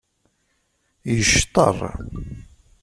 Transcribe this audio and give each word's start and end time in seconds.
Yecṭeṛ. 1.15 1.77